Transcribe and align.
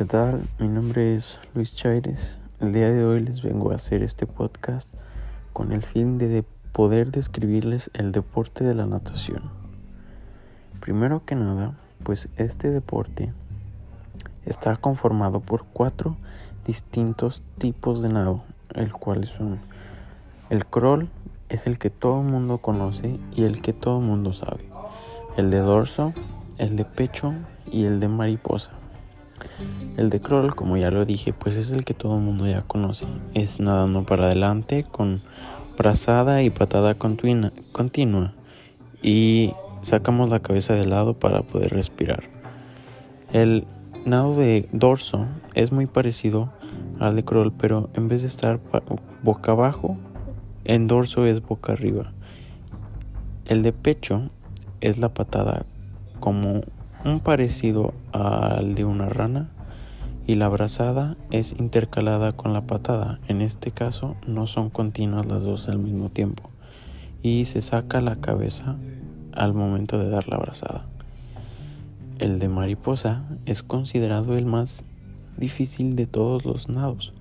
¿qué 0.00 0.06
tal? 0.06 0.48
Mi 0.58 0.66
nombre 0.66 1.14
es 1.14 1.38
Luis 1.52 1.74
Chaires. 1.74 2.38
El 2.58 2.72
día 2.72 2.90
de 2.90 3.04
hoy 3.04 3.20
les 3.20 3.42
vengo 3.42 3.70
a 3.70 3.74
hacer 3.74 4.02
este 4.02 4.24
podcast 4.26 4.94
con 5.52 5.72
el 5.72 5.82
fin 5.82 6.16
de 6.16 6.42
poder 6.72 7.12
describirles 7.12 7.90
el 7.92 8.10
deporte 8.10 8.64
de 8.64 8.74
la 8.74 8.86
natación. 8.86 9.50
Primero 10.80 11.26
que 11.26 11.34
nada, 11.34 11.78
pues 12.02 12.30
este 12.38 12.70
deporte 12.70 13.34
está 14.46 14.74
conformado 14.76 15.40
por 15.40 15.66
cuatro 15.66 16.16
distintos 16.64 17.42
tipos 17.58 18.00
de 18.00 18.08
nado, 18.08 18.42
el 18.74 18.94
cual 18.94 19.26
son 19.26 19.60
el 20.48 20.64
crawl, 20.64 21.10
es 21.50 21.66
el 21.66 21.78
que 21.78 21.90
todo 21.90 22.22
el 22.22 22.26
mundo 22.26 22.56
conoce 22.56 23.20
y 23.36 23.44
el 23.44 23.60
que 23.60 23.74
todo 23.74 23.98
el 23.98 24.06
mundo 24.06 24.32
sabe. 24.32 24.66
El 25.36 25.50
de 25.50 25.58
dorso, 25.58 26.14
el 26.56 26.76
de 26.76 26.86
pecho 26.86 27.34
y 27.70 27.84
el 27.84 28.00
de 28.00 28.08
mariposa. 28.08 28.80
El 29.96 30.10
de 30.10 30.20
crawl, 30.20 30.54
como 30.54 30.76
ya 30.76 30.90
lo 30.90 31.04
dije, 31.04 31.32
pues 31.32 31.56
es 31.56 31.70
el 31.70 31.84
que 31.84 31.94
todo 31.94 32.16
el 32.16 32.22
mundo 32.22 32.46
ya 32.46 32.62
conoce. 32.62 33.06
Es 33.34 33.60
nadando 33.60 34.04
para 34.04 34.24
adelante 34.24 34.84
con 34.90 35.20
brazada 35.76 36.42
y 36.42 36.50
patada 36.50 36.94
continua, 36.94 37.52
continua 37.72 38.34
y 39.02 39.52
sacamos 39.82 40.30
la 40.30 40.40
cabeza 40.40 40.74
de 40.74 40.86
lado 40.86 41.14
para 41.14 41.42
poder 41.42 41.72
respirar. 41.72 42.24
El 43.32 43.66
nado 44.04 44.36
de 44.36 44.68
dorso 44.72 45.26
es 45.54 45.72
muy 45.72 45.86
parecido 45.86 46.52
al 46.98 47.16
de 47.16 47.24
crawl, 47.24 47.52
pero 47.52 47.90
en 47.94 48.08
vez 48.08 48.22
de 48.22 48.28
estar 48.28 48.60
boca 49.22 49.52
abajo, 49.52 49.96
en 50.64 50.86
dorso 50.86 51.26
es 51.26 51.42
boca 51.42 51.72
arriba. 51.72 52.12
El 53.46 53.62
de 53.62 53.72
pecho 53.72 54.30
es 54.80 54.98
la 54.98 55.12
patada 55.12 55.64
como 56.20 56.60
un 57.04 57.20
parecido 57.20 57.94
al 58.12 58.74
de 58.74 58.84
una 58.84 59.08
rana 59.08 59.50
y 60.26 60.34
la 60.34 60.48
brazada 60.48 61.16
es 61.30 61.54
intercalada 61.58 62.32
con 62.32 62.52
la 62.52 62.62
patada. 62.62 63.20
En 63.26 63.40
este 63.40 63.70
caso 63.70 64.16
no 64.26 64.46
son 64.46 64.70
continuas 64.70 65.26
las 65.26 65.42
dos 65.42 65.68
al 65.68 65.78
mismo 65.78 66.10
tiempo 66.10 66.50
y 67.22 67.46
se 67.46 67.62
saca 67.62 68.00
la 68.00 68.16
cabeza 68.16 68.76
al 69.32 69.54
momento 69.54 69.98
de 69.98 70.10
dar 70.10 70.28
la 70.28 70.38
brazada. 70.38 70.86
El 72.18 72.38
de 72.38 72.48
mariposa 72.48 73.24
es 73.46 73.62
considerado 73.62 74.36
el 74.36 74.44
más 74.44 74.84
difícil 75.36 75.96
de 75.96 76.06
todos 76.06 76.44
los 76.44 76.68
nados, 76.68 77.14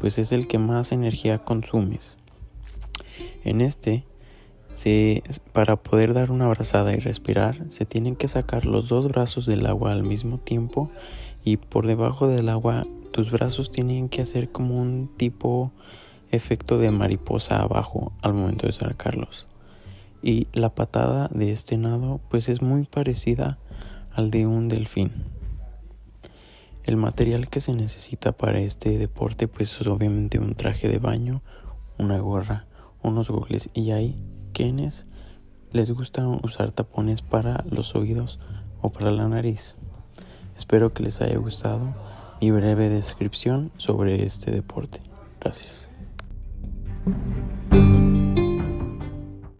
pues 0.00 0.18
es 0.18 0.30
el 0.30 0.46
que 0.46 0.58
más 0.58 0.92
energía 0.92 1.38
consumes. 1.38 2.16
En 3.44 3.60
este 3.60 4.04
para 5.52 5.76
poder 5.76 6.14
dar 6.14 6.30
una 6.30 6.46
abrazada 6.46 6.92
y 6.92 6.98
respirar, 6.98 7.64
se 7.70 7.84
tienen 7.84 8.14
que 8.14 8.28
sacar 8.28 8.64
los 8.64 8.88
dos 8.88 9.08
brazos 9.08 9.44
del 9.46 9.66
agua 9.66 9.92
al 9.92 10.04
mismo 10.04 10.38
tiempo 10.38 10.90
y 11.44 11.56
por 11.56 11.86
debajo 11.86 12.28
del 12.28 12.48
agua 12.48 12.86
tus 13.10 13.30
brazos 13.30 13.72
tienen 13.72 14.08
que 14.08 14.22
hacer 14.22 14.50
como 14.50 14.80
un 14.80 15.10
tipo 15.16 15.72
efecto 16.30 16.78
de 16.78 16.90
mariposa 16.90 17.60
abajo 17.60 18.12
al 18.22 18.34
momento 18.34 18.66
de 18.66 18.72
sacarlos. 18.72 19.46
Y 20.22 20.46
la 20.52 20.74
patada 20.74 21.28
de 21.32 21.50
este 21.50 21.76
nado 21.76 22.20
pues 22.28 22.48
es 22.48 22.62
muy 22.62 22.84
parecida 22.84 23.58
al 24.12 24.30
de 24.30 24.46
un 24.46 24.68
delfín. 24.68 25.10
El 26.84 26.96
material 26.96 27.48
que 27.48 27.60
se 27.60 27.74
necesita 27.74 28.32
para 28.32 28.60
este 28.60 28.96
deporte 28.96 29.48
pues 29.48 29.80
es 29.80 29.86
obviamente 29.86 30.38
un 30.38 30.54
traje 30.54 30.88
de 30.88 30.98
baño, 30.98 31.42
una 31.98 32.18
gorra, 32.18 32.66
unos 33.02 33.28
gogles 33.28 33.70
y 33.74 33.90
ahí 33.90 34.16
quienes 34.58 35.06
les 35.70 35.92
gusta 35.92 36.26
usar 36.26 36.72
tapones 36.72 37.22
para 37.22 37.64
los 37.70 37.94
oídos 37.94 38.40
o 38.82 38.90
para 38.90 39.12
la 39.12 39.28
nariz. 39.28 39.76
Espero 40.56 40.92
que 40.92 41.04
les 41.04 41.20
haya 41.20 41.38
gustado 41.38 41.94
mi 42.40 42.50
breve 42.50 42.88
descripción 42.88 43.70
sobre 43.76 44.24
este 44.24 44.50
deporte. 44.50 44.98
Gracias. 45.40 45.88